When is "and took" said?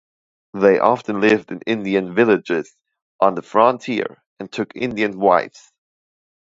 4.39-4.75